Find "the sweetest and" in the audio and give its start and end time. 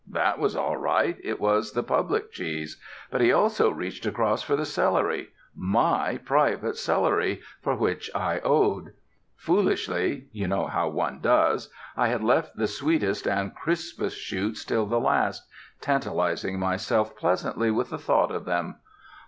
12.55-13.53